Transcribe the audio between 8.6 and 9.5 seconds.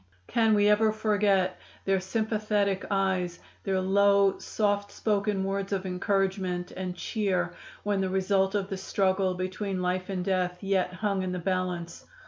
the struggle